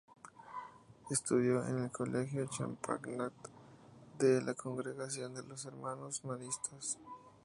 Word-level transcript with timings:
Estudió 1.11 1.63
en 1.63 1.77
el 1.83 1.91
Colegio 1.91 2.47
Champagnat 2.47 3.33
de 4.17 4.41
la 4.41 4.55
Congregación 4.55 5.35
de 5.35 5.43
los 5.43 5.63
Hermanos 5.67 6.25
Maristas. 6.25 6.97